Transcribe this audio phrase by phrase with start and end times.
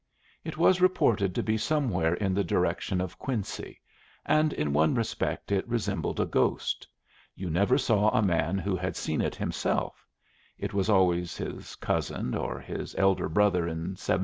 [0.43, 3.79] It was reported to be somewhere in the direction of Quincy,
[4.25, 6.87] and in one respect it resembled a ghost:
[7.35, 10.07] you never saw a man who had seen it himself;
[10.57, 14.19] it was always his cousin, or his elder brother in '79.